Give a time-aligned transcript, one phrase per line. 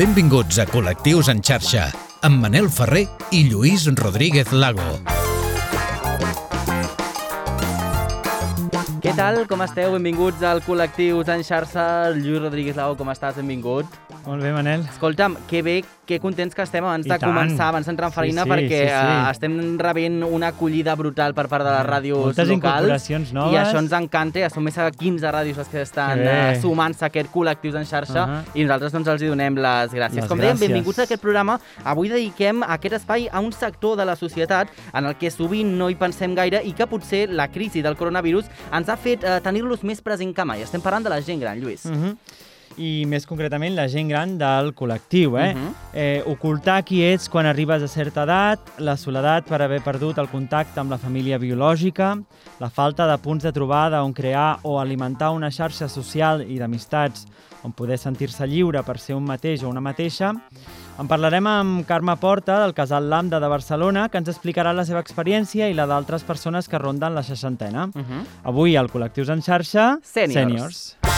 [0.00, 1.82] Benvinguts a Col·lectius en xarxa,
[2.24, 3.02] amb Manel Ferrer
[3.36, 4.94] i Lluís Rodríguez Lago.
[9.04, 9.42] Què tal?
[9.50, 9.92] Com esteu?
[9.98, 11.84] Benvinguts al Col·lectius en xarxa.
[12.16, 13.36] Lluís Rodríguez Lago, com estàs?
[13.42, 13.92] Benvingut.
[14.26, 14.80] Molt bé, Manel.
[14.88, 17.30] Escolta'm, que bé, que contents que estem abans I de tant.
[17.32, 19.14] començar, abans d'entrar en farina, Sí, sí, perquè sí, sí.
[19.16, 22.74] eh, estem rebent una acollida brutal per part de les ràdios Moltes locals.
[22.82, 23.52] incorporacions noves.
[23.54, 27.04] I això ens encanta, ja són més de 15 ràdios les que estan eh, sumant-se
[27.04, 28.42] a aquest Col·lectius en xarxa Ahà.
[28.54, 30.20] i nosaltres doncs, els hi donem les gràcies.
[30.20, 30.68] Les Com dèiem, gràcies.
[30.68, 31.58] benvinguts a aquest programa.
[31.84, 35.88] Avui dediquem aquest espai a un sector de la societat en el que sovint no
[35.88, 39.82] hi pensem gaire i que potser la crisi del coronavirus ens ha fet eh, tenir-los
[39.82, 40.60] més present que mai.
[40.62, 41.86] Estem parlant de la gent gran, Lluís.
[41.86, 42.16] Uh -huh.
[42.76, 45.38] I més concretament la gent gran del col·lectiu.
[45.40, 45.54] Eh?
[45.54, 45.74] Mhm.
[45.92, 50.28] eh, ocultar qui ets quan arribes a certa edat, la soledat per haver perdut el
[50.28, 52.22] contacte amb la família biològica,
[52.60, 57.26] la falta de punts de trobada on crear o alimentar una xarxa social i d'amistats
[57.62, 60.32] on poder sentir-se lliure per ser un mateix o una mateixa.
[61.00, 65.00] En parlarem amb Carme Porta, del Casal Lambda de Barcelona, que ens explicarà la seva
[65.00, 67.86] experiència i la d'altres persones que ronden la seixantena.
[67.94, 68.24] Uh -huh.
[68.44, 69.98] Avui, al Col·lectius en xarxa...
[70.02, 70.34] Sèniors.
[70.34, 71.09] Sèniors.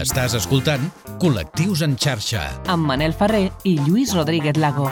[0.00, 0.86] Estàs escoltant
[1.20, 2.42] Col·lectius en xarxa.
[2.72, 4.88] amb Manel Ferrer i Lluís Rodríguez Lago.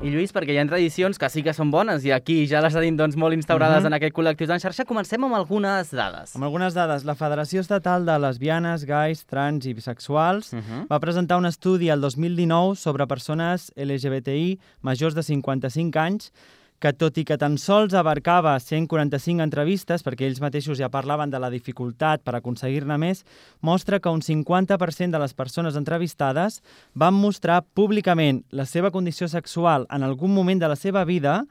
[0.00, 2.74] I Lluís, perquè hi ha tradicions que sí que són bones i aquí ja les
[2.74, 3.86] tenim doncs, molt instaurades Mhm.
[3.86, 6.34] en aquest col·lectiu en xarxa, comencem amb algunes dades.
[6.34, 10.86] Amb algunes dades, la Federació Estatal de Lesbianes, Gais, Trans i Bisexuals Uh -huh.
[10.90, 16.32] va presentar un estudi el 2019 sobre persones LGBTI majors de 55 anys
[16.80, 21.38] que tot i que tan sols abarcava 145 entrevistes, perquè ells mateixos ja parlaven de
[21.38, 23.24] la dificultat per aconseguir-ne més,
[23.60, 26.62] mostra que un 50% de les persones entrevistades
[26.94, 31.42] van mostrar públicament la seva condició sexual en algun moment de la seva vida,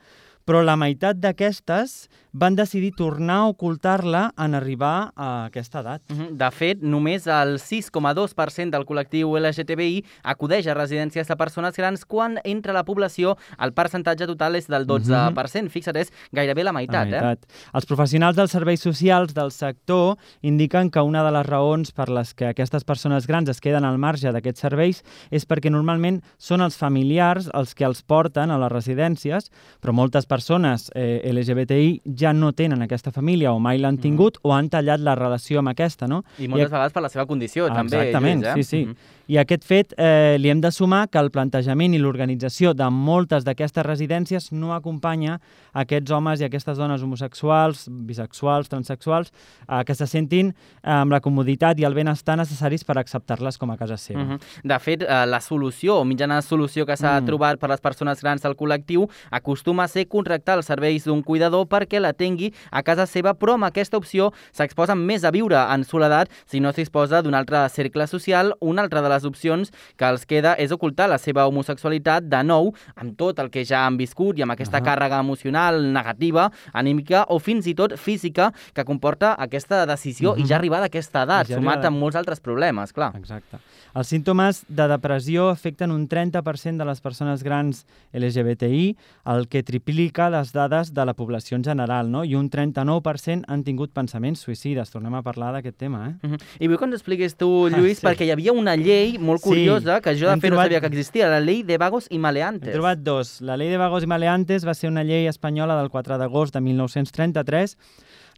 [0.50, 6.02] però la meitat d'aquestes van decidir tornar a ocultar-la en arribar a aquesta edat.
[6.09, 6.30] -huh.
[6.31, 12.39] De fet, només el 6,2% del col·lectiu LGTBI acudeix a residències de persones grans quan
[12.44, 15.69] entre la població el percentatge total és del 12%.
[15.69, 17.45] Fixa't, és gairebé la meitat, La meitat.
[17.73, 22.34] Els professionals dels serveis socials del sector indiquen que una de les raons per les
[22.34, 26.78] que aquestes persones grans es queden al marge d'aquests serveis és perquè normalment són els
[26.78, 29.50] familiars els que els porten a les residències,
[29.81, 34.52] però moltes persones eh, LGBTI ja no tenen aquesta família o mai l'han tingut o
[34.53, 36.24] han tallat la relació amb aquesta, no?
[36.40, 38.63] I moltes vegades per la seva condició, Ah, també, Exactament, Lluís, eh?
[38.63, 38.85] sí, sí.
[38.85, 38.96] Mhm.
[39.29, 42.88] I a aquest fet eh, li hem de sumar que el plantejament i l'organització de
[42.90, 45.35] moltes d'aquestes residències no acompanya
[45.78, 49.29] aquests homes i aquestes dones homosexuals, bisexuals, transexuals,
[49.68, 53.69] eh, que se sentin eh, amb la comoditat i el benestar necessaris per acceptar-les com
[53.69, 54.23] a casa seva.
[54.23, 54.39] Mhm.
[54.63, 57.28] De fet, eh, la solució, o mitjana solució que s'ha Mm.
[57.29, 61.68] trobat per les persones grans del col·lectiu acostuma a ser contractar els serveis d'un cuidador
[61.68, 66.29] perquè l'atengui a casa seva, però amb aquesta opció s'exposen més a viure en soledat
[66.47, 68.56] si no s'exposa d'un altre cercle social.
[68.59, 72.74] Una altra de les opcions que els queda és ocultar la seva homosexualitat de nou
[72.96, 74.85] amb tot el que ja han viscut i amb aquesta Ahà.
[74.85, 80.47] càrrega emocional, negativa, anímica o fins i tot física que comporta aquesta decisió i Mhm.
[80.47, 83.13] ja arribar a aquesta edat, Ja sumat amb molts altres problemes, clar.
[83.16, 83.57] Exacte.
[83.96, 90.30] Els símptomes de depressió afecten un 30% de les persones grans LGBTI, el que triplica
[90.30, 92.24] les dades de la població en general, no?
[92.24, 94.91] i un 39% han tingut pensaments suïcides.
[94.94, 96.28] Tornem a parlar d'aquest tema, eh?
[96.28, 96.38] Mhm.
[96.59, 98.06] I vull que ens expliquis tu, Lluís, Ah, sí.
[98.07, 99.50] perquè hi havia una llei molt Sí.
[99.50, 102.08] curiosa que jo de Hem fet no trobat- sabia que existia, la llei de vagos
[102.09, 102.70] i maleantes.
[102.70, 103.42] He trobat dos.
[103.42, 106.62] La llei de vagos i maleantes va ser una llei espanyola del 4 d'agost de
[106.62, 107.78] 1933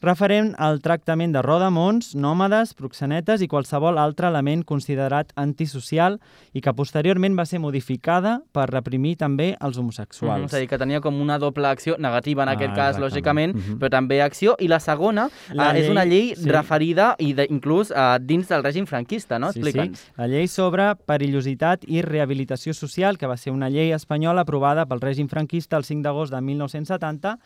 [0.02, 6.20] referent al tractament de rodamons, nòmades, proxenetes i qualsevol altre element considerat antisocial
[6.58, 10.48] i que posteriorment va ser modificada per reprimir també els homosexuals.
[10.50, 13.54] És a dir, que tenia com una doble acció, negativa en Ah, aquest cas, exactament.
[13.54, 13.78] lògicament, Mhm.
[13.80, 14.56] però també acció.
[14.60, 16.50] I la segona La eh, és una llei llei- sí.
[16.50, 19.52] referida i de, inclús eh, dins del règim franquista, no?
[19.54, 19.92] Sí, sí.
[20.18, 25.00] La llei sobre perillositat i rehabilitació social, que va ser una llei espanyola aprovada pel
[25.00, 27.38] règim franquista el 5 d'agost de 1970,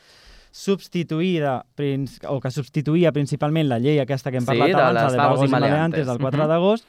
[0.55, 1.66] substituïda,
[2.29, 5.43] o que substituïa principalment la llei aquesta que hem Sí, parlat de abans, de vagos
[5.43, 6.47] i maleantes del 4 Mhm.
[6.47, 6.85] d'agost,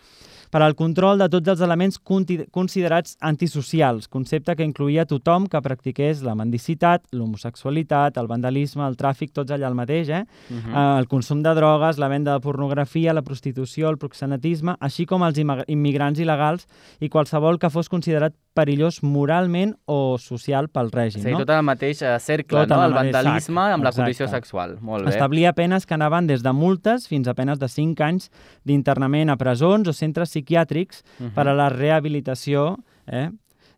[0.49, 6.23] per al control de tots els elements considerats antisocials, concepte que incluïa tothom que practiqués
[6.23, 10.25] la mendicitat, l'homosexualitat, el vandalisme, el tràfic, tots allà el mateix, eh?
[10.49, 10.75] Mhm.
[10.75, 15.23] eh, el consum de drogues, la venda de pornografia, la prostitució, el proxenetisme, així com
[15.25, 16.67] els immig- immigrants il·legals
[17.01, 21.23] i qualsevol que fos considerat perillós moralment o social pel règim.
[21.23, 21.43] Sí, no?
[21.45, 22.81] tot el mateix cercle, Tot no?
[22.83, 24.03] el El vandalisme sac, amb la exacte.
[24.03, 24.77] condició sexual.
[24.81, 25.13] Molt bé.
[25.15, 28.31] Establia penes que anaven des de multes fins a penes de 5 anys
[28.65, 31.35] d'internament a presons o centres psiquiàtrics Mhm.
[31.37, 33.31] per a la rehabilitació eh,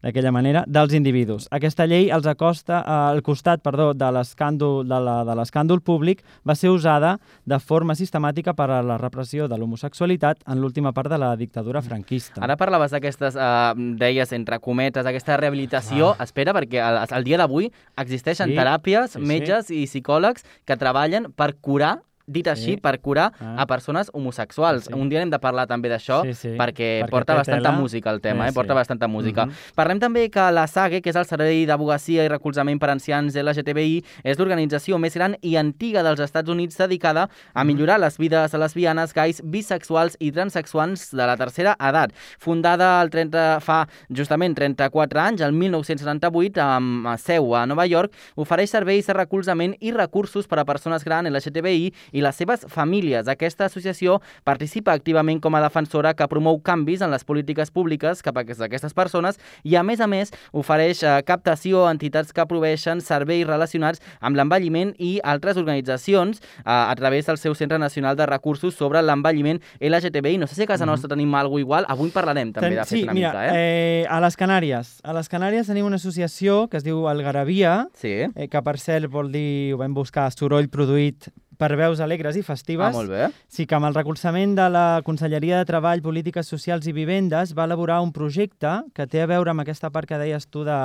[0.02, 1.48] d'aquella manera, dels individus.
[1.50, 7.58] Aquesta llei els acosta eh, al costat perdó, de l'escàndol públic va ser usada de
[7.58, 12.42] forma sistemàtica per a la repressió de l'homosexualitat en l'última part de la dictadura franquista.
[12.44, 16.14] Ara parlaves d'aquestes, eh, deies, entre cometes, aquesta rehabilitació.
[16.18, 16.24] Ah.
[16.28, 19.26] Espera, perquè al, al dia d'avui existeixen Sí, teràpies, sí, sí.
[19.26, 21.98] metges i psicòlegs que treballen per curar
[22.28, 22.76] dit així, Sí.
[22.76, 23.62] per curar Ah.
[23.62, 24.84] a persones homosexuals.
[24.84, 24.92] Sí.
[24.94, 27.80] Un dia hem de parlar també d'això, Sí, sí, perquè, perquè porta bastanta tela.
[27.80, 28.52] música el tema, Sí, eh?
[28.54, 28.76] porta sí.
[28.76, 29.46] bastanta música.
[29.46, 29.54] Mhm.
[29.74, 34.04] Parlem també que la SAGE, que és el Servei d'Advocacia i Recolzament per Ancians LGTBI,
[34.22, 38.58] és l'organització més gran i antiga dels Estats Units dedicada a millorar les vides a
[38.58, 42.12] lesbianes, gais, bisexuals i transexuals de la tercera edat.
[42.38, 48.70] Fundada el 30, fa justament 34 anys, el 1978, amb seu a Nova York, ofereix
[48.70, 53.28] serveis de recolzament i recursos per a persones grans LGTBI i les seves famílies.
[53.28, 58.36] Aquesta associació participa activament com a defensora que promou canvis en les polítiques públiques cap
[58.38, 63.00] a aquestes persones i, a més a més, ofereix eh, captació a entitats que proveixen
[63.04, 68.26] serveis relacionats amb l'envelliment i altres organitzacions eh, a través del seu Centre Nacional de
[68.26, 70.38] Recursos sobre l'envelliment LGTBI.
[70.38, 71.86] No sé si a casa nostra tenim alguna igual.
[71.88, 74.02] Avui parlarem també, de fet, sí, una mira, mica, eh?
[74.02, 74.98] eh, a les Canàries.
[75.02, 78.14] A les Canàries tenim una associació que es diu Algarabia, Sí.
[78.34, 82.44] eh, que per cert vol dir, ho vam buscar, soroll produït per veus alegres i
[82.46, 82.92] festives.
[82.92, 83.28] Ah, molt bé.
[83.50, 87.66] Sí, que amb el recolzament de la Conselleria de Treball, Polítiques Socials i Vivendes va
[87.66, 90.78] elaborar un projecte que té a veure amb aquesta part que deies tu de,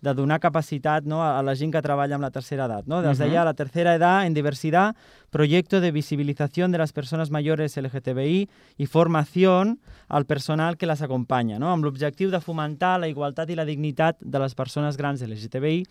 [0.00, 2.86] de donar capacitat no, a la gent que treballa amb la tercera edat.
[2.86, 3.00] No?
[3.00, 3.24] Es Mhm.
[3.26, 4.94] deia la tercera edad en diversidad,
[5.30, 8.48] proyecto de visibilización de las personas mayores LGTBI
[8.78, 11.70] i formación al personal que les acompanya, no?
[11.70, 15.84] amb l'objectiu de fomentar la igualtat i la dignitat de les persones grans LGTBI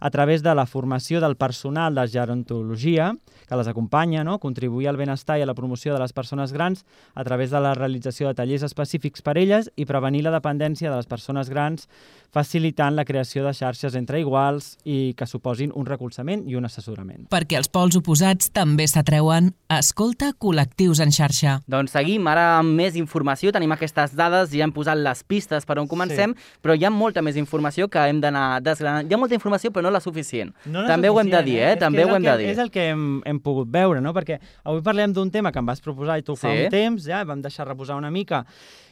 [0.00, 3.16] a través de la formació del personal de gerontologia
[3.48, 4.38] que les acompanya, no?
[4.40, 6.84] contribuir al benestar i a la promoció de les persones grans
[7.14, 10.96] a través de la realització de tallers específics per elles i prevenir la dependència de
[10.96, 11.88] les persones grans
[12.32, 17.26] facilitant la creació de xarxes entre iguals i que suposin un recolzament i un assessorament.
[17.32, 19.52] Perquè els pols oposats també s'atreuen.
[19.72, 21.60] Escolta col·lectius en xarxa.
[21.66, 23.52] Doncs seguim ara amb més informació.
[23.52, 26.58] Tenim aquestes dades, ja hem posat les pistes per on comencem, sí.
[26.62, 29.08] però hi ha molta més informació que hem d'anar desgranant.
[29.10, 30.52] Hi ha molta informació, però no la suficient.
[30.66, 31.74] No També ho hem de dir, eh?
[31.74, 32.48] Que També ho hem que- de dir.
[32.52, 34.12] És el que hem, hem pogut veure, no?
[34.14, 36.64] Perquè avui parlem d'un tema que em vas proposar i tu fa Sí.
[36.64, 38.44] un temps, ja, vam deixar reposar una mica,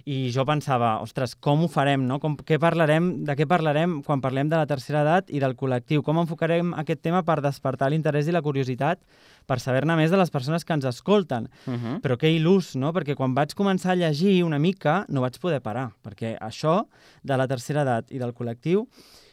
[0.04, 2.18] i jo pensava, ostres, com ho farem, no?
[2.22, 6.04] Com, què parlarem, de què parlarem quan parlem de la tercera edat i del col·lectiu?
[6.06, 9.02] Com enfocarem aquest tema per despertar l'interès i la curiositat
[9.46, 11.48] per saber-ne més de les persones que ens escolten?
[11.66, 12.00] Uh -huh.
[12.00, 12.92] Però que il·lus, no?
[12.92, 16.86] Perquè quan vaig començar a llegir una mica no vaig poder parar, perquè això
[17.22, 18.86] de la tercera edat i del col·lectiu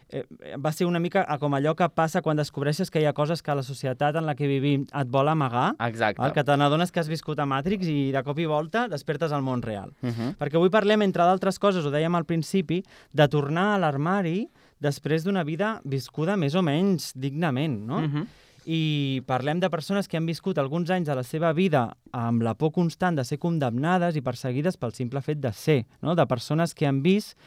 [0.10, 0.24] eh,
[0.58, 3.56] va ser una mica com allò que passa quan descobreixes que hi ha coses que
[3.56, 6.22] la societat en la que vivim et vol amagar, Exacte.
[6.22, 6.34] val?
[6.34, 9.44] que te n'adones que has viscut a Matrix i de cop i volta despertes al
[9.44, 9.94] món real.
[10.02, 10.36] Uh -huh.
[10.38, 14.50] Perquè avui parlem, entre d'altres coses, ho dèiem al principi, de tornar a l'armari
[14.80, 17.98] després d'una vida viscuda més o menys dignament, no?
[17.98, 18.26] Uh -huh.
[18.66, 22.54] i parlem de persones que han viscut alguns anys de la seva vida amb la
[22.54, 26.16] por constant de ser condemnades i perseguides pel simple fet de ser, no?
[26.16, 27.38] de persones que han vist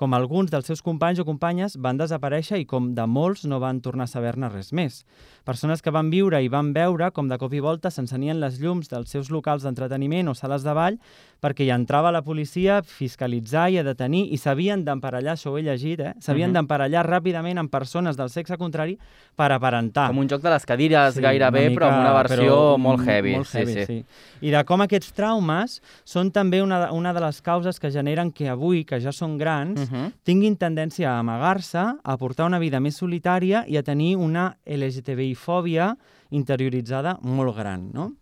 [0.00, 3.82] com alguns dels seus companys o companyes van desaparèixer i com de molts no van
[3.84, 5.02] tornar a saber-ne res més.
[5.44, 8.88] Persones que van viure i van veure com de cop i volta s'encenien les llums
[8.88, 10.96] dels seus locals d'entreteniment o sales de ball
[11.44, 15.58] perquè hi entrava la policia a fiscalitzar i a detenir i s'havien d'emparellar, això ho
[15.58, 16.14] he llegit, eh?
[16.20, 16.54] s'havien Mhm.
[16.56, 18.98] d'emparellar ràpidament amb persones del sexe contrari
[19.36, 20.08] per aparentar.
[20.08, 23.06] Com un joc de les cadires gairebé, una però amb una mica- versió però molt
[23.06, 23.34] heavy.
[23.36, 23.86] Molt heavy, sí, sí.
[23.86, 24.46] sí.
[24.46, 28.48] I de com aquests traumes són també una, una de les causes que generen que
[28.48, 29.89] avui, que ja són grans, Uh -huh.
[30.24, 35.94] Tinguin tendència a amagar-se, a portar una vida més solitària i a tenir una LGTBI-fòbia
[36.30, 38.12] interioritzada molt gran, no?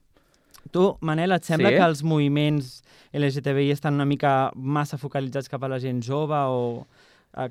[0.72, 1.76] Tu, Manel, et sembla Sí.
[1.76, 2.82] que els moviments
[3.14, 6.86] LGTBI estan una mica massa focalitzats cap a la gent jove o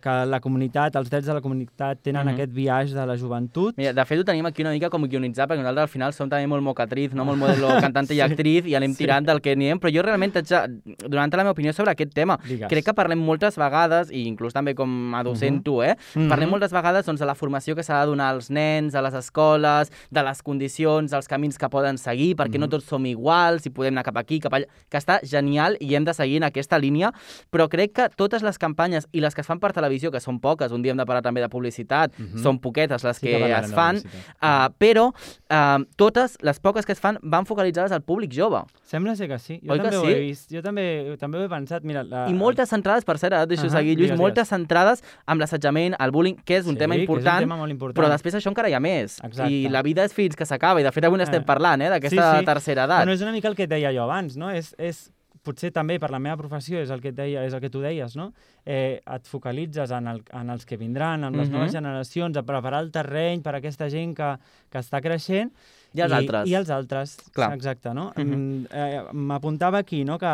[0.01, 2.33] que la comunitat, els drets de la comunitat tenen Mhm.
[2.33, 3.75] aquest viatge de la joventut?
[3.77, 6.29] Mira, de fet ho tenim aquí una mica com guionitzat, perquè nosaltres al final som
[6.29, 8.21] també molt mocatriz, no molt modelo cantante i Sí.
[8.21, 8.97] actriz, i anem Sí.
[9.05, 12.13] tirant del que anem, però jo realment haig de, donant la meva opinió sobre aquest
[12.13, 12.67] tema, Digues.
[12.67, 15.63] crec que parlem moltes vegades, i inclús també com a docent Mhm.
[15.63, 15.95] tu, eh?
[16.15, 16.27] Mhm.
[16.29, 19.13] Parlem moltes vegades doncs, de la formació que s'ha de donar als nens, a les
[19.13, 22.71] escoles, de les condicions, dels camins que poden seguir, perquè no Mhm.
[22.71, 26.03] tots som iguals, i podem anar cap aquí, cap allà, que està genial i hem
[26.03, 27.13] de seguir en aquesta línia,
[27.51, 30.39] però crec que totes les campanyes i les que es fan per televisió, que són
[30.39, 32.41] poques, un dia hem de parlar també de publicitat, Mhm.
[32.43, 33.97] són poquetes les Sí que, parlarem es fan,
[34.41, 38.63] uh, però uh, totes les poques que es fan van focalitzades al públic jove.
[38.83, 39.59] Sembla ser que sí.
[39.65, 40.11] Jo Oi que també ho sí?
[40.11, 40.51] he vist.
[40.53, 41.83] Jo també, també ho he pensat.
[41.83, 44.47] Mira, la, I moltes centrades, per cert, ara et deixo Ahà, seguir, Lluís, digues, moltes
[44.47, 47.55] centrades amb l'assetjament, el bullying, que és un Sí, tema que és un important, tema
[47.57, 47.97] molt important.
[47.97, 49.19] però després això encara hi ha més.
[49.23, 49.51] Exacte.
[49.51, 51.45] I la vida és fins que s'acaba, i de fet avui n'estem Eh.
[51.45, 52.45] parlant, eh, d'aquesta Sí, sí.
[52.45, 52.99] tercera edat.
[52.99, 54.49] Bueno, és una mica el que et deia jo abans, no?
[54.49, 55.11] És, és
[55.47, 57.79] potser també per la meva professió, és el que, et deia, és el que tu
[57.83, 58.33] deies, no?
[58.67, 61.55] Eh, et focalitzes en, el, en els que vindran, en les Mhm.
[61.57, 64.35] noves generacions, a preparar el terreny per a aquesta gent que,
[64.69, 65.51] que està creixent.
[65.95, 66.49] I els altres.
[66.51, 67.53] I els altres, Clar.
[67.55, 68.11] exacte, no?
[68.17, 68.35] Mhm.
[68.35, 70.27] Mm, eh, M'apuntava aquí, no?, que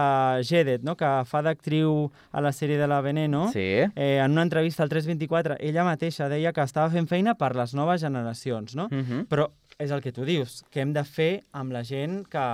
[0.43, 3.60] Jedet, no?, que fa d'actriu a la sèrie de la Veneno, Sí.
[3.96, 7.74] eh, en una entrevista al 324, ella mateixa deia que estava fent feina per les
[7.75, 8.89] noves generacions, no?
[8.89, 9.27] Mhm.
[9.29, 12.48] Però és el que tu dius, que hem de fer amb la gent que,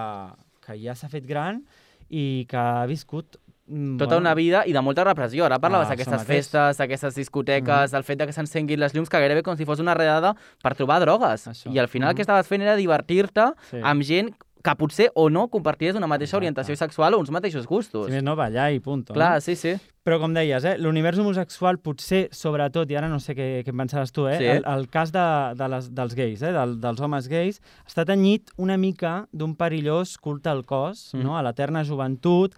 [0.65, 1.63] que ja s'ha fet gran
[2.09, 3.37] i que ha viscut...
[3.67, 5.45] mm, Tota una vida i de molta repressió.
[5.45, 6.37] Ara parlaves Ah, d'aquestes mateix.
[6.49, 9.79] festes, aquestes discoteques, el fet de que s'encenguin les llums, que gairebé com si fos
[9.79, 11.47] una redada per trobar drogues.
[11.47, 11.71] Això.
[11.71, 12.29] I al final el que Mhm.
[12.29, 13.77] estaves fent era divertir-te Sí.
[13.83, 16.41] amb gent que potser o no comparties una mateixa Exacte.
[16.43, 18.07] orientació sexual o uns mateixos gustos.
[18.07, 19.05] Si més no, ballar i punt.
[19.13, 19.77] Clar, sí, sí.
[20.03, 23.77] Però com deies, eh, l'univers homosexual potser, sobretot, i ara no sé què, què en
[23.77, 24.45] pensaràs tu, eh, Sí.
[24.45, 25.23] el, el cas de,
[25.55, 30.17] de les, dels gais, eh, del, dels homes gais, està tenyit una mica d'un perillós
[30.17, 31.23] culte al cos, Mm.
[31.23, 31.37] no?
[31.37, 32.55] a l'eterna joventut,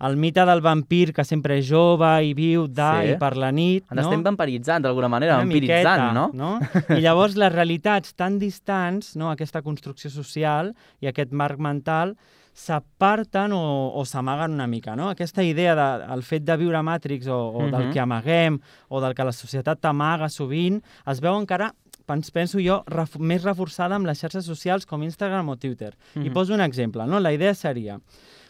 [0.00, 3.10] el mite del vampir que sempre és jove i viu d'à Sí.
[3.12, 3.84] i per la nit.
[3.90, 4.02] Ens no?
[4.08, 6.30] estem vampiritzant d'alguna manera, una vampiritzant, miqueta, no?
[6.34, 6.58] no?
[6.98, 9.30] I llavors les realitats tan distants, no?
[9.30, 12.16] aquesta construcció social i aquest marc mental,
[12.54, 14.94] s'aparten o, o s'amaguen una mica.
[14.96, 15.08] No?
[15.10, 17.92] Aquesta idea del de, fet de viure a Matrix o, o del Mhm.
[17.92, 21.72] que amaguem o del que la societat t'amaga sovint, es veu encara
[22.06, 25.94] pens- penso jo, ref més reforçada amb les xarxes socials com Instagram o Twitter.
[26.14, 26.32] I Mhm.
[26.32, 27.06] poso un exemple.
[27.06, 27.18] No?
[27.20, 27.98] La idea seria,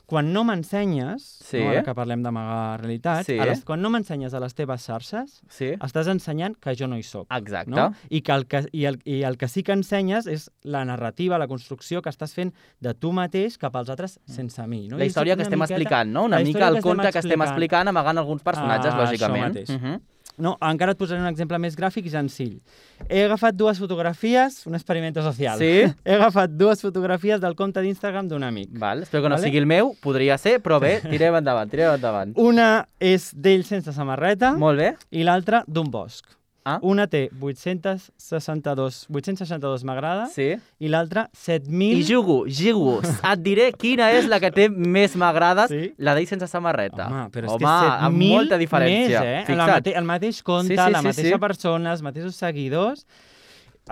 [0.06, 1.58] quan no m'ensenyes, Sí.
[1.62, 1.70] no?
[1.70, 3.36] ara que parlem d'amagar realitats, Sí.
[3.38, 7.02] les, quan no m'ensenyes a les teves xarxes, Sí, estàs ensenyant que jo no hi
[7.02, 7.26] sóc.
[7.30, 7.70] exacte.
[7.70, 7.92] No?
[8.10, 11.38] I, que el que, i, el, I el que sí que ensenyes és la narrativa,
[11.38, 14.88] la construcció que estàs fent de tu mateix cap als altres sense mi.
[14.88, 14.98] No?
[14.98, 16.24] La història que estem miqueta- explicant, no?
[16.24, 17.88] Una mica el conte que estem explicant.
[17.88, 19.48] amagant alguns personatges, Ah, això lògicament.
[19.54, 19.70] mateix.
[19.70, 20.00] Mhm.
[20.36, 22.56] No, encara et posaré un exemple més gràfic i senzill.
[23.08, 25.58] He agafat dues fotografies, un experimento social.
[25.62, 25.84] Sí?
[26.04, 28.72] He agafat dues fotografies del compte d'Instagram d'un amic.
[28.78, 29.46] Val, espero que no Vale.
[29.46, 32.34] sigui el meu, podria ser, però bé, tirem endavant, tirem endavant.
[32.36, 34.94] Una és d'ell sense samarreta Molt bé.
[35.14, 36.26] i l'altra d'un bosc.
[36.64, 36.78] Ah.
[36.80, 40.54] Una té 862, 862 m'agrada Sí.
[40.80, 41.98] i l'altra 7.000...
[42.00, 43.00] I jugo, jugo.
[43.04, 45.92] Et diré quina és la que té més m'agrades, Sí?
[45.98, 47.10] la d'ell sense samarreta.
[47.10, 49.20] Home, però és Home, que 7.000 amb molta diferència.
[49.20, 49.44] Més, eh?
[49.44, 49.60] Fixa't.
[49.60, 51.40] La mate el mateix compte, Sí, sí, la sí, mateixa sí.
[51.40, 53.04] persona, els mateixos seguidors.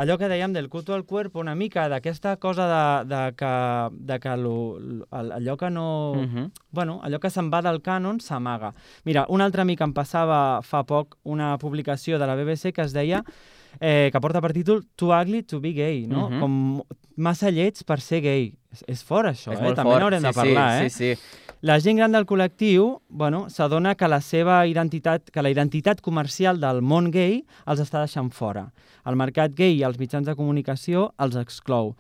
[0.01, 3.53] Allò que dèiem del culto al cuerpo, una mica d'aquesta cosa de, de que,
[3.93, 6.15] de que lo, lo, allò que no...
[6.17, 6.51] Mhm.
[6.71, 8.73] Bueno, allò que se'n va del cànon s'amaga.
[9.05, 12.97] Mira, un altre amic em passava fa poc una publicació de la BBC que es
[12.97, 13.21] deia
[13.81, 16.29] eh, que porta per títol Too ugly to be gay, no?
[16.31, 16.41] Mhm.
[16.41, 16.83] Com
[17.17, 18.53] massa lleig per ser gay.
[18.73, 19.75] És, és fort, això, És eh?
[19.77, 20.89] També n'haurem sí, de parlar, sí, eh?
[20.89, 21.42] Sí, sí.
[21.63, 26.59] La gent gran del col·lectiu bueno, s'adona que la seva identitat, que la identitat comercial
[26.59, 27.37] del món gay
[27.71, 28.65] els està deixant fora.
[29.07, 31.93] El mercat gay i els mitjans de comunicació els exclou.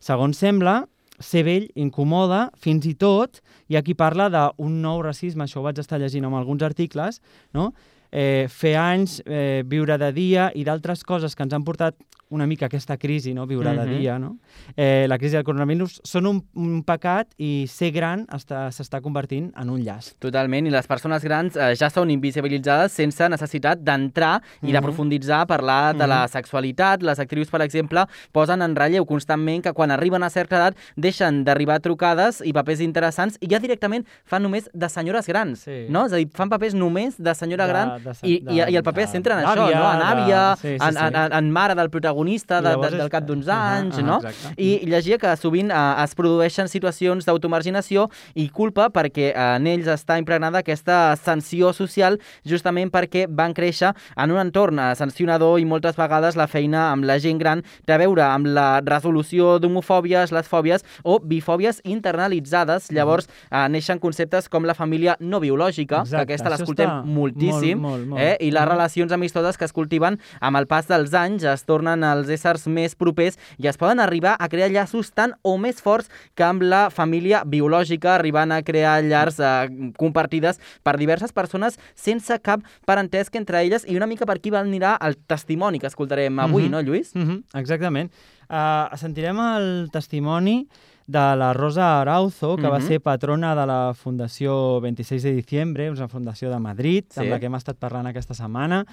[0.00, 0.86] Segons sembla,
[1.20, 5.84] ser vell incomoda fins i tot, i aquí parla d'un nou racisme, això ho vaig
[5.84, 7.20] estar llegint en alguns articles,
[7.52, 7.74] no?
[8.12, 12.00] eh, fer anys, eh, viure de dia i d'altres coses que ens han portat
[12.32, 13.46] una mica aquesta crisi, no?
[13.46, 13.98] viure de Mhm.
[13.98, 14.38] dia, no?
[14.76, 19.52] eh, la crisi del coronavirus, són un, un pecat i ser gran està- s'està convertint
[19.56, 20.16] en un llast.
[20.18, 24.82] Totalment, i les persones grans eh, ja són invisibilitzades sense necessitat d'entrar i de Mhm.
[24.84, 27.02] profunditzar a parlar de la sexualitat.
[27.02, 31.44] Les actrius, per exemple, posen en relleu constantment que quan arriben a certa edat deixen
[31.44, 35.86] d'arribar trucades i papers interessants i ja directament fan només de senyores grans, Sí.
[35.88, 36.06] no?
[36.06, 38.56] És a dir, fan papers només de senyora De- gran de se- i, de- i,
[38.72, 39.92] i el paper de- es centra en això, no?
[39.92, 40.98] En de- àvia, sí, sí, en, sí.
[40.98, 42.60] en, en, en mare del protagonista, I de,
[42.90, 44.16] de, del cap d'uns anys, ahà, no?
[44.22, 44.54] exacte.
[44.62, 49.86] I llegia que sovint eh, es produeixen situacions d'automarginació i culpa perquè eh, en ells
[49.88, 55.64] està impregnada aquesta sanció social justament perquè van créixer en un entorn eh, sancionador i
[55.64, 60.32] moltes vegades la feina amb la gent gran té a veure amb la resolució d'homofòbies,
[60.32, 62.90] les fòbies o bifòbies internalitzades.
[62.92, 68.04] Llavors eh, neixen conceptes com la família no biològica, Exacte, que aquesta l'escoltem moltíssim, molt,
[68.04, 68.22] molt, molt.
[68.22, 68.36] Eh?
[68.40, 68.68] i les Mhm.
[68.70, 72.94] relacions amistoses que es cultiven amb el pas dels anys es tornen els éssers més
[72.94, 76.88] propers i es poden arribar a crear llaços tan o més forts que amb la
[76.90, 83.60] família biològica, arribant a crear llars eh, compartides per diverses persones sense cap parentesc entre
[83.62, 86.70] elles i una mica per aquí va anirà el testimoni que escoltarem avui, Mhm.
[86.70, 87.14] no, Lluís?
[87.14, 88.12] Mm -hmm, exactament.
[88.52, 90.68] Uh, sentirem el testimoni
[91.12, 92.86] de la Rosa Arauzo, que va Mhm.
[92.88, 97.20] ser patrona de la Fundació 26 de diciembre, una fundació de Madrid, Sí.
[97.20, 98.86] amb la que hem estat parlant aquesta setmana,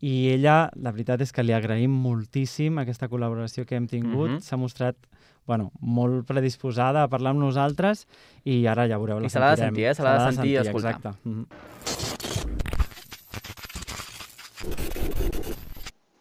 [0.00, 4.30] i ella, la veritat és que li agraïm moltíssim aquesta col·laboració que hem tingut.
[4.30, 4.40] Mhm.
[4.40, 4.96] S'ha mostrat
[5.46, 8.06] bueno, molt predisposada a parlar amb nosaltres
[8.44, 9.94] i ara ja veureu, la I se l'ha de sentir, eh?
[9.94, 10.94] Se l'ha de sentir i escoltar.
[10.96, 11.18] Exacte.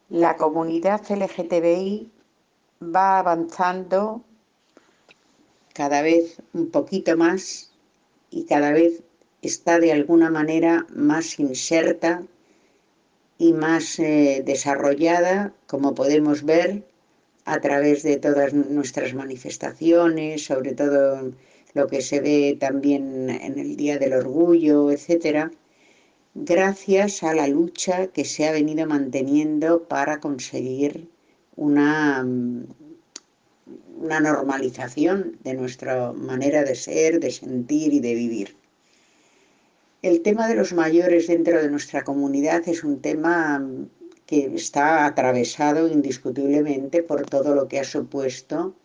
[0.10, 2.12] La comunidad LGTBI
[2.93, 4.24] va avanzando
[5.74, 7.72] cada vez un poquito más
[8.30, 9.03] y cada vez
[9.42, 12.24] está de alguna manera más inserta
[13.38, 16.84] y más eh, desarrollada, como podemos ver,
[17.46, 21.34] a través de todas nuestras manifestaciones, sobre todo
[21.74, 25.51] lo que se ve también en el Día del Orgullo, etcétera,
[26.36, 31.10] gracias a la lucha que se ha venido manteniendo para conseguir
[31.56, 32.25] una,
[34.03, 38.55] una normalización de nuestra manera de ser, de sentir y de vivir.
[40.01, 43.65] El tema de los mayores dentro de nuestra comunidad es un tema
[44.25, 48.75] que está atravesado indiscutiblemente por todo lo que ha supuesto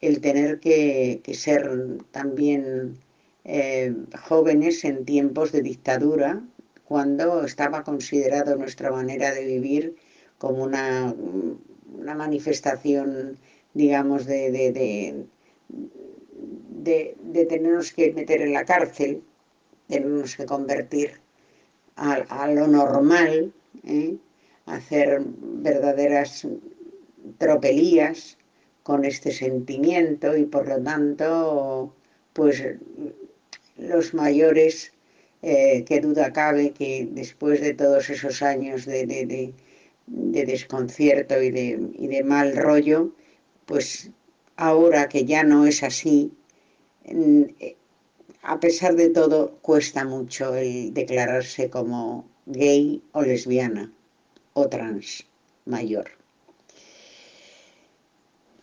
[0.00, 2.98] el tener que, ser también
[3.44, 3.94] eh,
[4.28, 6.42] jóvenes en tiempos de dictadura,
[6.84, 9.96] cuando estaba considerado nuestra manera de vivir
[10.38, 11.14] como una,
[11.96, 13.38] una manifestación,
[13.74, 15.26] digamos, de, de,
[17.22, 19.22] de, tenernos que meter en la cárcel,
[19.88, 21.20] tenernos que convertir
[21.96, 23.52] a, lo normal,
[23.84, 24.16] ¿eh?
[24.66, 26.46] hacer verdaderas
[27.38, 28.38] tropelías
[28.82, 31.94] con este sentimiento y por lo tanto,
[32.32, 32.62] pues
[33.76, 34.92] los mayores,
[35.42, 39.52] eh, qué duda cabe que después de todos esos años de,
[40.06, 43.12] de desconcierto y de, y de mal rollo,
[43.66, 44.10] pues
[44.56, 46.32] ahora que ya no es así,
[47.04, 47.76] eh,
[48.42, 53.90] a pesar de todo cuesta mucho el declararse como gay o lesbiana
[54.52, 55.26] o trans
[55.64, 56.10] mayor.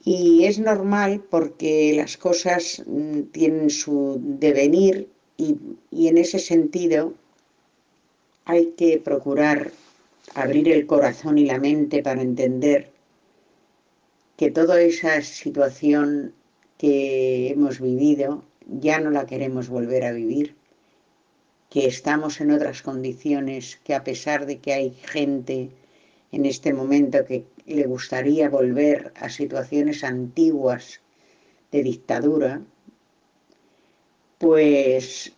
[0.03, 5.57] Y es normal porque las cosas mm, tienen su devenir y,
[5.91, 7.13] y en ese sentido
[8.45, 9.71] hay que procurar
[10.35, 12.90] abrir el corazón y la mente para entender
[14.41, 16.33] que toda esa situación
[16.79, 20.55] que hemos vivido ya no la queremos volver a vivir,
[21.69, 25.69] que estamos en otras condiciones, que a pesar de que hay gente
[26.31, 31.01] en este momento que le gustaría volver a situaciones antiguas
[31.71, 32.63] de dictadura,
[34.39, 35.33] pues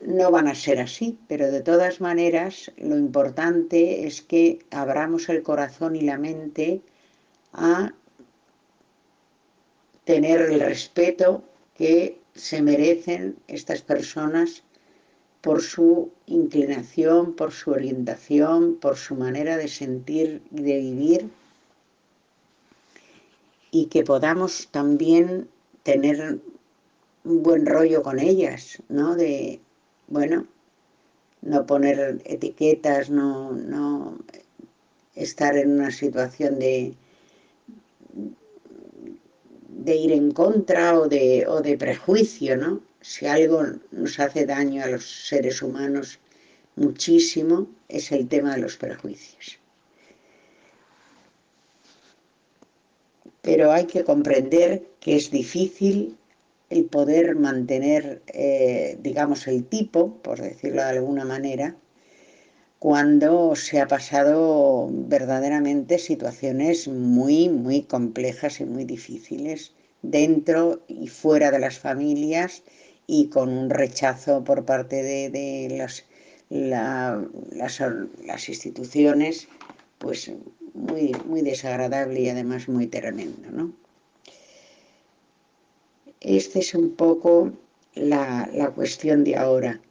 [0.00, 5.42] no van a ser así, pero de todas maneras lo importante es que abramos el
[5.42, 6.80] corazón y la mente
[7.52, 7.92] a
[10.04, 11.44] tener el respeto
[11.76, 14.62] que se merecen estas personas
[15.40, 21.30] por su inclinación, por su orientación, por su manera de sentir y de vivir
[23.70, 25.48] y que podamos también
[25.82, 26.40] tener
[27.24, 29.14] un buen rollo con ellas, ¿no?
[29.14, 29.60] De,
[30.08, 30.46] bueno,
[31.42, 34.18] no poner etiquetas, no, no
[35.14, 36.94] estar en una situación de,
[39.84, 42.82] de ir en contra o de, o de prejuicio, ¿no?
[43.00, 46.18] Si algo nos hace daño a los seres humanos
[46.76, 49.58] muchísimo, es el tema de los prejuicios.
[53.40, 56.18] Pero hay que comprender que es difícil
[56.68, 61.74] el poder mantener, eh, digamos, el tipo, por decirlo de alguna manera,
[62.80, 71.50] cuando se ha pasado verdaderamente situaciones muy, muy complejas y muy difíciles dentro y fuera
[71.50, 72.62] de las familias
[73.06, 76.06] y con un rechazo por parte de, las,
[76.48, 79.46] las, instituciones,
[79.98, 80.32] pues
[80.72, 83.74] muy, muy desagradable y además muy tremendo, ¿no?
[86.20, 87.52] Esta es un poco
[87.94, 89.82] la, cuestión de ahora.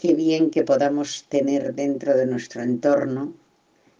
[0.00, 3.34] Qué bien que podamos tener dentro de nuestro entorno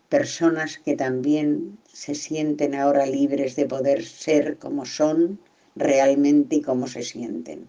[0.09, 5.39] personas que también se sienten ahora libres de poder ser como son
[5.77, 7.67] realmente y como se sienten,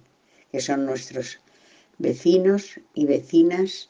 [0.50, 1.42] que son nuestros
[1.98, 3.90] vecinos y vecinas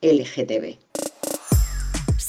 [0.00, 0.78] LGTB.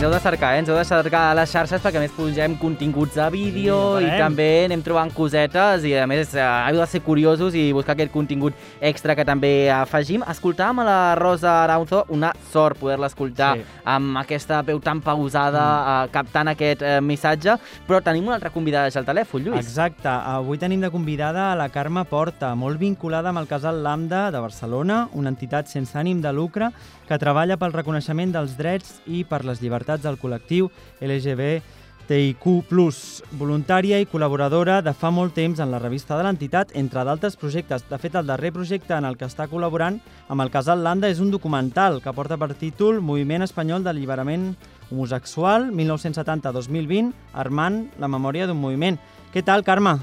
[0.00, 0.60] Ens heu de cercar, eh?
[0.62, 4.06] ens heu de cercar a les xarxes perquè a més pugem continguts de vídeo sí,
[4.06, 7.92] i també anem trobant cosetes i a més eh, heu de ser curiosos i buscar
[7.92, 10.24] aquest contingut extra que també afegim.
[10.24, 13.66] Escoltàvem a la Rosa Araunzo, una sort poder-la escoltar sí.
[13.92, 15.90] amb aquesta veu tan pausada, mm.
[16.06, 19.60] eh, captant aquest eh, missatge, però tenim una altra convidada al telèfon, Lluís.
[19.60, 24.30] Exacte, avui tenim de convidada a la Carme Porta, molt vinculada amb el casal Lambda
[24.32, 26.72] de Barcelona, una entitat sense ànim de lucre
[27.10, 31.80] que treballa pel reconeixement dels drets i per les llibertats del col·lectiu LGBTI+.
[32.10, 37.36] LGBTIQ+, voluntària i col·laboradora de fa molt temps en la revista de l'entitat, entre d'altres
[37.38, 37.84] projectes.
[37.86, 41.20] De fet, el darrer projecte en el que està col·laborant amb el casal Landa és
[41.22, 44.56] un documental que porta per títol Moviment Espanyol d'Alliberament
[44.90, 48.98] Homosexual 1970-2020, armant la memòria d'un moviment.
[49.30, 50.00] Què tal, Carme?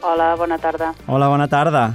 [0.00, 0.94] Hola, bona tarda.
[1.06, 1.90] Hola, bona tarda.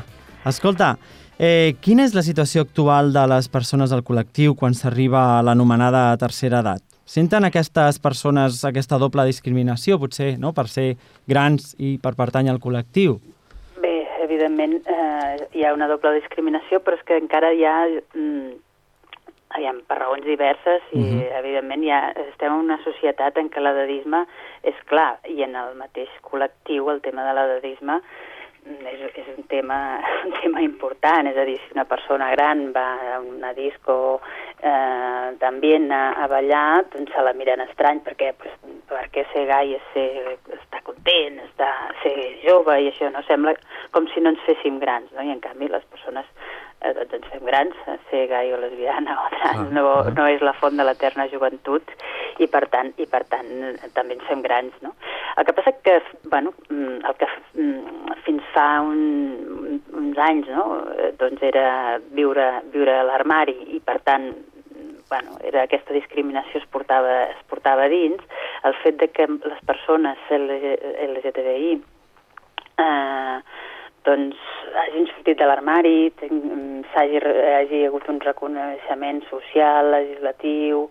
[0.46, 0.98] Escolta,
[1.40, 6.14] eh, quina és la situació actual de les persones del col·lectiu quan s'arriba a l'anomenada
[6.22, 6.89] tercera edat?
[7.10, 10.92] Senten aquestes persones aquesta doble discriminació, potser, no?, per ser
[11.32, 13.16] grans i per pertany al col·lectiu?
[13.82, 13.96] Bé,
[14.28, 17.76] evidentment eh, hi ha una doble discriminació, però és que encara hi ha,
[18.14, 18.52] mm,
[19.58, 21.40] aviam, per raons diverses i, uh -huh.
[21.40, 24.28] evidentment, ja estem en una societat en què l'edadisme
[24.62, 28.02] és clar i en el mateix col·lectiu el tema de l'edadisme
[28.68, 32.88] és, és un, tema, un tema important, és a dir, si una persona gran va
[33.16, 34.22] a una disco
[34.62, 38.56] eh, d'ambient a, a ballar, doncs se la miren estrany perquè, pues,
[38.90, 43.56] perquè ser gai és ser, estar content, estar, ser jove i això no sembla
[43.96, 45.24] com si no ens féssim grans, no?
[45.24, 46.28] i en canvi les persones
[46.82, 47.78] eh, doncs ens fem grans,
[48.10, 50.14] ser gai o lesbiana o trans ah, no, ah.
[50.16, 51.96] no és la font de l'eterna joventut
[52.40, 53.50] i per tant, i per tant
[53.96, 54.94] també ens fem grans, no?
[55.38, 56.00] El que passa que,
[56.32, 60.66] bueno, mm, el que mm, fins fa un, uns anys, no?,
[61.20, 64.32] doncs era viure, viure a l'armari i per tant
[65.10, 68.22] bueno, era aquesta discriminació es portava, es portava dins,
[68.64, 71.80] el fet de que les persones LGTBI
[72.80, 73.40] eh,
[74.08, 74.38] doncs
[74.84, 76.12] hagin sortit de l'armari,
[76.96, 80.86] hagi, hagi hagut un reconeixement social, legislatiu,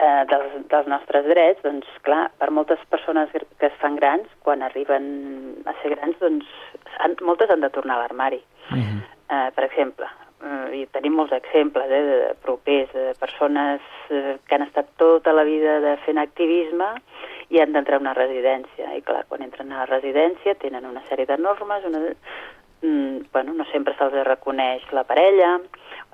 [0.00, 4.64] eh, dels, dels nostres drets, doncs clar, per moltes persones que es fan grans, quan
[4.66, 5.06] arriben
[5.66, 6.48] a ser grans, doncs
[6.98, 8.42] han, moltes han de tornar a l'armari.
[8.70, 8.82] Uh mhm.
[8.82, 9.00] -huh.
[9.34, 10.06] eh, per exemple,
[10.42, 15.34] eh, i tenim molts exemples eh, de propers, de persones eh, que han estat tota
[15.36, 16.92] la vida de fent activisme
[17.50, 18.94] i han d'entrar a una residència.
[18.96, 22.02] I clar, quan entren a la residència tenen una sèrie de normes, una,
[22.82, 25.58] mm, bueno, no sempre se'ls reconeix la parella,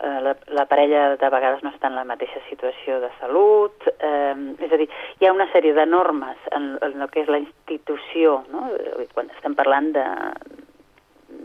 [0.02, 4.34] eh, la, la parella de vegades no està en la mateixa situació de salut, eh,
[4.58, 7.42] és a dir, hi ha una sèrie de normes en, en el que és la
[7.42, 8.70] institució, no?
[9.14, 10.06] quan estem parlant de,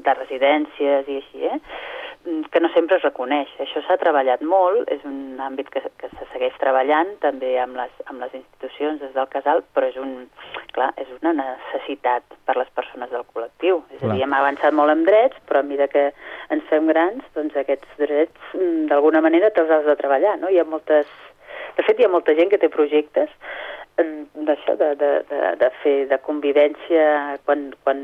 [0.06, 1.60] de residències i així, eh?
[2.24, 3.50] Mm, que no sempre es reconeix.
[3.64, 7.94] Això s'ha treballat molt, és un àmbit que, que se segueix treballant també amb les,
[8.06, 10.28] amb les institucions des del casal, però és, un,
[10.76, 13.82] clar, és una necessitat per les persones del col·lectiu.
[13.90, 14.12] És clar.
[14.12, 16.04] a dir, hem avançat molt en drets, però a mesura que
[16.54, 20.52] ens fem grans, doncs aquests drets mm, d'alguna manera te'ls has de treballar, no?
[20.54, 21.10] Hi ha moltes...
[21.78, 23.32] De fet, hi ha molta gent que té projectes
[23.98, 28.00] d'això, de, de, de, de fer de convivència quan, quan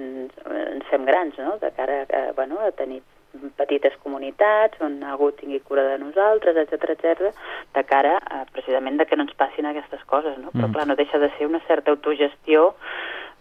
[0.47, 1.55] ens fem grans, no?
[1.61, 3.01] de cara a, bueno, a tenir
[3.57, 7.33] petites comunitats on algú tingui cura de nosaltres, etc etc,
[7.75, 10.51] de cara a, precisament de que no ens passin aquestes coses, no?
[10.55, 10.73] Però mm.
[10.75, 12.73] clar, no deixa de ser una certa autogestió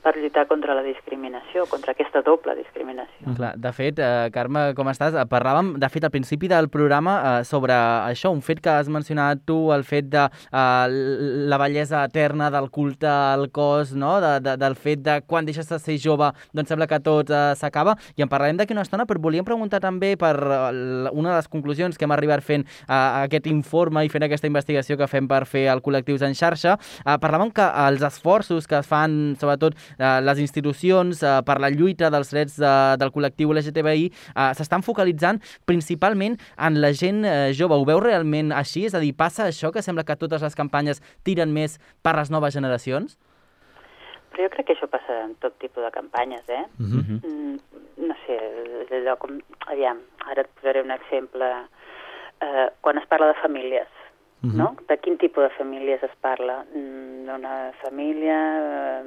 [0.02, 3.34] per lluitar contra la discriminació, contra aquesta doble discriminació.
[3.36, 5.16] Clar, de fet, eh, Carme, com estàs?
[5.30, 9.42] Parlàvem, de fet, al principi del programa eh, sobre això, un fet que has mencionat
[9.44, 10.86] tu, el fet de eh,
[11.50, 14.20] la bellesa eterna del culte al cos, no?
[14.20, 17.42] de, de, del fet de quan deixes de ser jove, doncs sembla que tot eh,
[17.58, 21.36] s'acaba, i en parlarem d'aquí una estona, però volíem preguntar també per uh, una de
[21.36, 25.28] les conclusions que hem arribat fent uh, aquest informe i fent aquesta investigació que fem
[25.30, 26.76] per fer el Col·lectius en xarxa.
[27.04, 31.70] Uh, parlàvem que els esforços que es fan, sobretot eh, les institucions eh, per la
[31.70, 37.52] lluita dels drets de, del col·lectiu LGTBI eh, s'estan focalitzant principalment en la gent eh,
[37.56, 37.78] jove.
[37.78, 38.86] Ho veu realment així?
[38.86, 42.32] És a dir, passa això que sembla que totes les campanyes tiren més per les
[42.32, 43.16] noves generacions?
[44.36, 46.64] Però jo crec que això passa en tot tipus de campanyes, eh?
[46.78, 47.02] Uh mhm.
[47.08, 47.18] -huh.
[47.24, 48.36] mm, no sé,
[48.98, 49.40] allò com...
[49.66, 49.98] Aviam,
[50.30, 51.46] ara et posaré un exemple.
[52.40, 53.88] Eh, quan es parla de famílies,
[54.42, 54.56] uh -huh.
[54.56, 54.76] no?
[54.88, 56.64] De quin tipus de famílies es parla?
[56.74, 59.02] Mm, d'una família eh,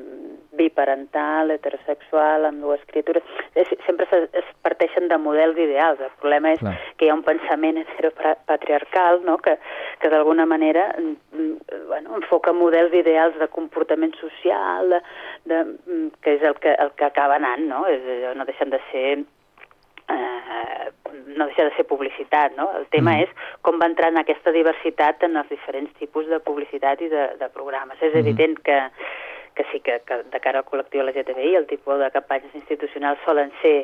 [0.51, 3.23] biparental, heterosexual, amb dues criatures...
[3.55, 5.99] És, sempre es, es parteixen de models ideals.
[5.99, 6.75] El problema és Clar.
[6.97, 9.37] que hi ha un pensament heteropatriarcal no?
[9.37, 9.57] que,
[9.99, 15.01] que d'alguna manera mm, bueno, enfoca models ideals de comportament social, de,
[15.45, 17.85] de, mm, que és el que, el que acaba anant, no?
[17.87, 18.03] És,
[18.35, 19.23] no deixen de ser
[20.09, 20.89] eh,
[21.35, 22.69] no deixa de ser publicitat, no?
[22.77, 23.25] El tema mm.
[23.25, 27.25] és com va entrar en aquesta diversitat en els diferents tipus de publicitat i de,
[27.39, 27.99] de programes.
[28.01, 28.21] És mm.
[28.23, 28.79] evident que,
[29.55, 33.51] que sí que, que de cara al col·lectiu LGTBI el tipus de campanyes institucionals solen
[33.61, 33.75] ser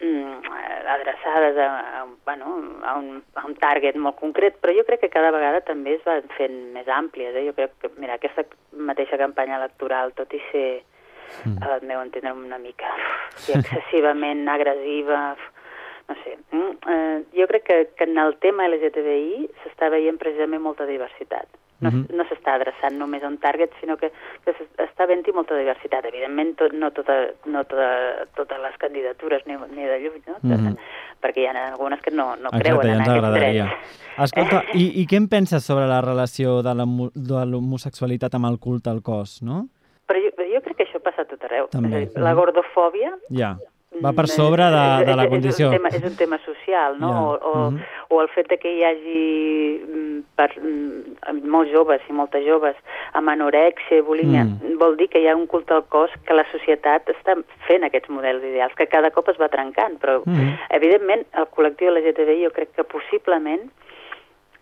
[0.00, 0.52] mm,
[0.96, 1.68] adreçades a,
[2.00, 5.64] a, bueno, a, un, a un target molt concret, però jo crec que cada vegada
[5.66, 7.34] també es van fent més àmplies.
[7.34, 7.48] Eh?
[7.48, 10.68] Jo crec que, mira, aquesta mateixa campanya electoral, tot i ser
[11.44, 11.62] mm.
[11.62, 12.86] al meu entendre una mica
[13.36, 15.36] sí, excessivament agressiva,
[16.08, 16.38] no sé.
[16.52, 21.48] Mm, eh, jo crec que, que en el tema LGTBI s'està veient precisament molta diversitat.
[21.80, 22.08] No, Mhm.
[22.18, 24.08] no s'està adreçant només a un target, sinó que,
[24.44, 26.04] que s'està havent-hi molta diversitat.
[26.10, 27.14] Evidentment, tot, no, tota,
[27.46, 30.40] no tota, totes les candidatures ni, ni de lluny, no?
[30.42, 30.74] Mhm.
[31.22, 33.64] perquè hi ha algunes que no, no Exacte, creuen ja en aquests agradaria.
[33.64, 34.02] drets.
[34.26, 36.74] Escolta, i, i què en penses sobre la relació de
[37.46, 39.68] l'homosexualitat amb el culte al cos, no?
[40.08, 41.66] Però jo, jo crec que això passa a tot arreu.
[41.72, 42.04] També.
[42.04, 43.56] És dir, la gordofòbia Ja,
[44.04, 45.66] va Mm, per sobre de, de la és- condició.
[45.72, 47.08] És un tema, és un tema social, no?
[47.08, 47.20] Ja.
[47.20, 47.80] O, o, Mhm.
[48.10, 52.76] o el fet de que hi hagi mm, per, mm, molts joves i moltes joves
[53.14, 54.76] amb anorèxia i bulímia, Mm.
[54.78, 57.34] vol dir que hi ha un culte al cos que la societat està
[57.66, 60.58] fent aquests models ideals, que cada cop es va trencant, però Mhm.
[60.70, 63.70] evidentment el col·lectiu LGTBI jo crec que possiblement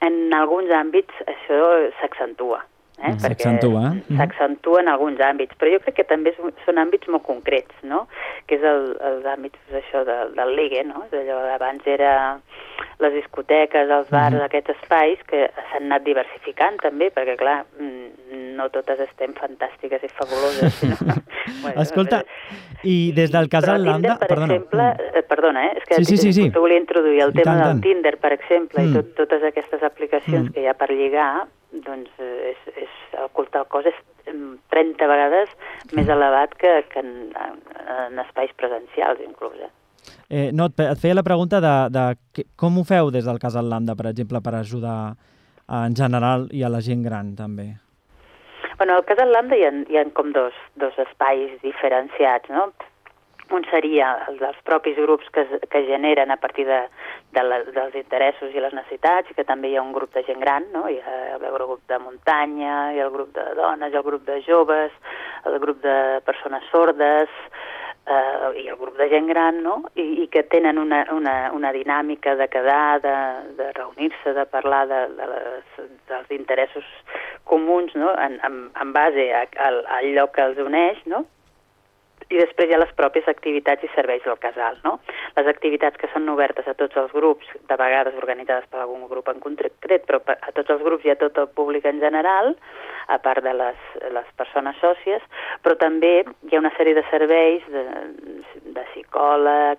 [0.01, 2.65] en alguns àmbits això s'accentua.
[2.99, 3.11] Eh?
[3.13, 4.03] Mm, s'accentua, eh?
[4.09, 4.17] Mhm.
[4.17, 8.07] S'accentua en alguns àmbits, però jo crec que també és, són àmbits molt concrets, no?
[8.47, 11.05] que és el, els àmbits doncs, això del, del ligue, no?
[11.13, 12.39] Allò, abans era
[12.99, 14.43] les discoteques, els bars, Mhm.
[14.47, 20.09] aquests espais que s'han anat diversificant també, perquè clar, mm, no totes estem fantàstiques i
[20.09, 20.73] fabuloses.
[20.81, 20.97] Sinó...
[21.63, 22.25] bueno, Escolta,
[22.83, 23.85] i des del casal.
[23.85, 25.75] Tinder, per perdona, exemple, eh, perdona, eh?
[25.77, 26.49] és que Sí, sí, sí, sí.
[26.51, 27.83] volia introduir, el I tema tant, del tant.
[27.83, 28.89] Tinder, per exemple, Mm.
[28.89, 30.53] i tot, totes aquestes aplicacions Mm.
[30.55, 31.47] que hi ha per lligar,
[31.85, 33.99] doncs eh, és, és, el culte al cos és
[34.31, 35.53] em, 30 vegades
[35.95, 39.57] més elevat que, que en, en, espais presencials, inclús.
[39.61, 39.71] Eh?
[40.29, 43.39] Eh, no, et fe- et feia la pregunta de, de com ho feu des del
[43.43, 47.73] casal Lambda, per exemple, per ajudar eh, en general i a la gent gran, també.
[48.77, 52.67] Bueno, al Casal Lambda hi ha, hi ha com dos, dos espais diferenciats, no?
[53.55, 56.83] Un seria el dels propis grups que, que generen a partir de,
[57.37, 60.25] de la, dels interessos i les necessitats, i que també hi ha un grup de
[60.27, 60.87] gent gran, no?
[60.89, 64.09] Hi ha el grup de muntanya, hi ha el grup de dones, hi ha el
[64.09, 64.95] grup de joves,
[65.47, 65.97] el grup de
[66.27, 67.33] persones sordes,
[68.07, 69.77] eh, i el grup de gent gran, no?
[69.95, 73.15] I, i que tenen una, una, una dinàmica de quedar, de,
[73.59, 76.87] de reunir-se, de parlar de, de les, dels interessos
[77.45, 78.15] comuns, no?
[78.15, 81.27] En, en, en base a, al, al lloc que els uneix, no?
[82.31, 84.99] I després hi ha les pròpies activitats i serveis del casal, no?
[85.37, 89.29] Les activitats que són obertes a tots els grups, de vegades organitzades per algun grup
[89.29, 89.73] en concret,
[90.07, 92.57] però per- a tots els grups i a tot el públic en general,
[93.09, 93.77] a part de les,
[94.11, 95.23] les persones sòcies,
[95.63, 97.85] però també hi ha una sèrie de serveis de,
[98.75, 99.79] de psicòleg,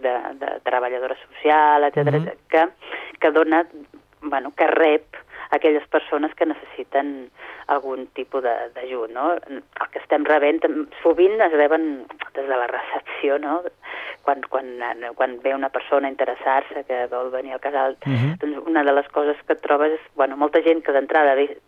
[0.00, 2.30] de, de treballadora social, etc Mhm.
[2.48, 2.68] que,
[3.20, 3.66] que dona,
[4.22, 5.16] bueno, que rep
[5.54, 7.30] aquelles persones que necessiten
[7.68, 9.32] algun tipus de- d'ajut, no?
[9.34, 9.62] El
[9.92, 10.60] que estem rebent,
[11.02, 13.62] sovint es reben des de la recepció, no?
[14.24, 14.66] Quan, quan,
[15.14, 18.38] quan ve una persona a interessar-se que vol venir al casal, Mhm.
[18.40, 21.58] doncs una de les coses que et trobes és, bueno, molta gent que d'entrada ve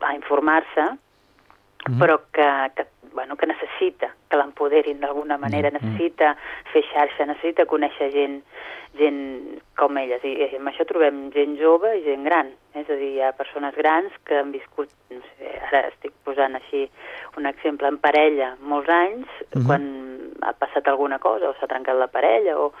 [0.00, 0.88] a informar-se,
[1.88, 1.98] Mhm.
[1.98, 5.78] però que, que, bueno, que necessita que l'empoderin d'alguna manera, Mhm.
[5.80, 6.36] necessita
[6.72, 8.42] fer xarxa, necessita conèixer gent,
[8.98, 10.22] gent com elles.
[10.24, 12.52] I, I amb això trobem gent jove i gent gran.
[12.74, 16.54] És a dir, hi ha persones grans que han viscut, no sé, ara estic posant
[16.54, 16.88] així
[17.36, 19.66] un exemple, en parella molts anys, Mhm.
[19.66, 22.72] quan ha passat alguna cosa o s'ha trencat la parella o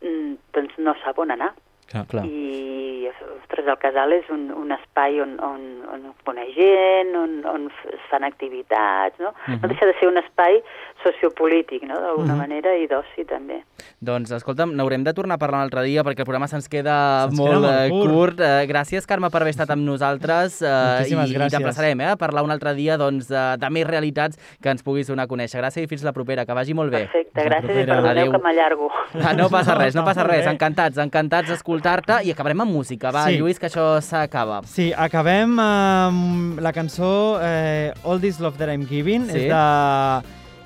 [0.00, 1.52] mm, doncs no sap on anar
[1.90, 2.06] Clar.
[2.06, 2.24] Clar.
[2.26, 7.64] i ostres, el casal és un, un espai on, on, on coneix gent, on, on
[7.94, 9.32] es fan activitats, no?
[9.46, 9.62] Mhm.
[9.62, 10.60] No deixa de ser un espai
[11.02, 12.38] sociopolític, no?, d'alguna Mhm.
[12.38, 13.62] manera, i d'oci també.
[14.00, 17.24] Doncs, escolta'm, n'haurem de tornar a parlar un altre dia perquè el programa se'ns queda
[17.28, 18.12] Se'ns molt, queda molt eh, curt.
[18.12, 18.40] curt.
[18.40, 20.60] Eh, gràcies, Carme, per haver estat amb nosaltres.
[20.62, 21.48] Eh, Moltíssimes i, gràcies.
[21.48, 24.82] I t'emplaçarem eh, a parlar un altre dia doncs, de, de més realitats que ens
[24.82, 25.60] puguis donar a conèixer.
[25.62, 26.44] Gràcies i fins la propera.
[26.44, 27.06] Que vagi molt bé.
[27.08, 28.32] Perfecte, gràcies i perdoneu Adéu.
[28.32, 28.90] que m'allargo.
[29.24, 30.46] Ah, no passa res, no passa res.
[30.46, 31.50] Encantats, encantats
[31.82, 33.10] d'escoltar-te i acabarem amb música.
[33.10, 33.38] Va, Sí.
[33.38, 34.62] Lluís, que això s'acaba.
[34.66, 39.26] Sí, acabem amb la cançó eh, All This Love That I'm Giving.
[39.30, 39.38] Sí.
[39.38, 40.22] És de,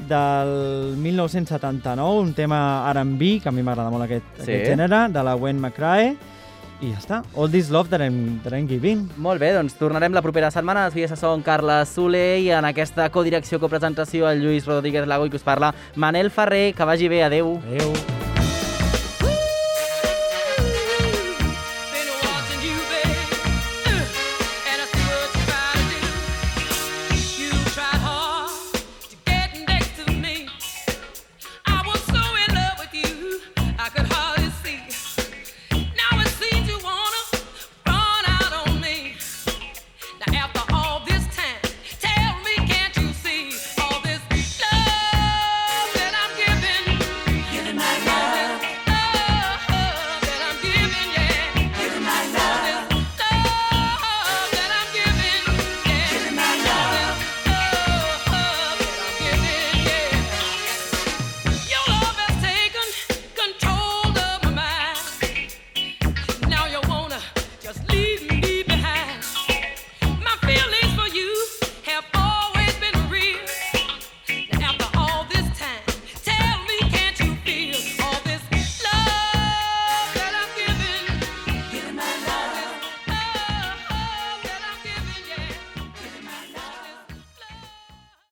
[0.09, 4.53] del 1979, un tema R&B, que a mi m'agrada molt aquest, Sí.
[4.53, 6.17] aquest gènere, de la Gwen McRae.
[6.83, 7.23] I ja està.
[7.37, 9.09] All This Love That I'm, that I'm Giving.
[9.17, 10.87] Molt bé, doncs tornarem la propera setmana.
[10.87, 15.31] Les vies són Carles Soler i en aquesta codirecció, copresentació, el Lluís Rodríguez Lago i
[15.31, 16.75] que us parla Manel Ferrer.
[16.75, 17.61] Que vagi bé, adeu.
[17.69, 18.32] Adéu.